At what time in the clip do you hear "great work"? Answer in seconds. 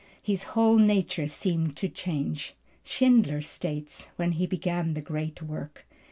5.01-5.85